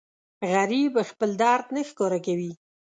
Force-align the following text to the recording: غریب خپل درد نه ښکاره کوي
غریب 0.53 0.93
خپل 1.09 1.29
درد 1.43 1.65
نه 1.75 1.81
ښکاره 1.89 2.19
کوي 2.25 2.51